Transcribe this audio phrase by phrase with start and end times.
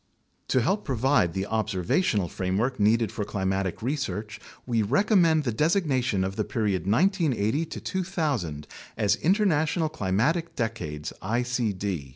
[0.47, 6.37] To help provide the observational framework needed for climatic research, we recommend the designation of
[6.37, 8.65] the period 1980 2000
[8.97, 11.83] as International Climatic Decades (icd).